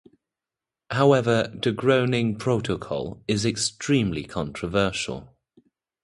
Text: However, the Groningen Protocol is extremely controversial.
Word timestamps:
However, 0.89 1.55
the 1.61 1.71
Groningen 1.71 2.39
Protocol 2.39 3.21
is 3.27 3.45
extremely 3.45 4.23
controversial. 4.23 5.35